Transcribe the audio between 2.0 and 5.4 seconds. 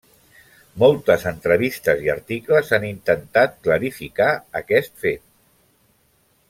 i articles han intentat clarificar aquest fet.